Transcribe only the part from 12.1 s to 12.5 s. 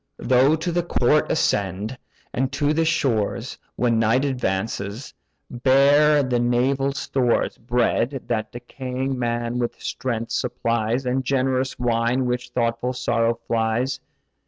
which